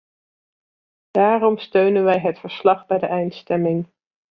[1.11, 3.87] Daarom steunen wij het verslag bij de eindstemming.